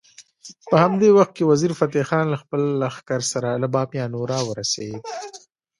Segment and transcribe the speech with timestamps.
[0.69, 5.01] په همدې وخت کې وزیر فتح خان له خپل لښکر سره له بامیانو راورسېد.